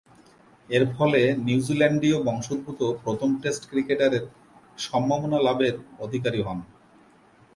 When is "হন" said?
6.41-6.59